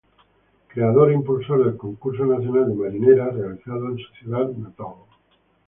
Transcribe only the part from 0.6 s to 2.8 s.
Creador e impulsor del Concurso Nacional de